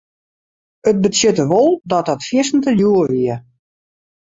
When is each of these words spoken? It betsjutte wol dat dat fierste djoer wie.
It 0.89 0.97
betsjutte 1.03 1.45
wol 1.51 1.71
dat 1.91 2.07
dat 2.09 2.25
fierste 2.27 2.71
djoer 2.79 3.07
wie. 3.13 3.35